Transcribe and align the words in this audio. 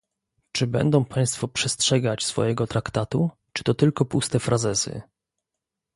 Czy 0.51 0.67
będą 0.67 1.05
państwo 1.05 1.47
przestrzegać 1.47 2.25
swojego 2.25 2.67
traktatu, 2.67 3.29
czy 3.53 3.63
to 3.63 3.73
tylko 3.73 4.05
puste 4.05 4.39
frazesy? 4.39 5.01